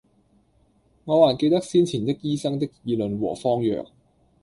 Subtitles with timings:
[1.05, 3.85] 我還記得先前的醫生的議論和方藥，